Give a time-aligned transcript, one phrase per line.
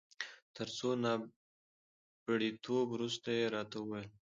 [0.55, 1.13] تر څو نا
[2.23, 4.09] پړيتو وروسته يې راته وویل.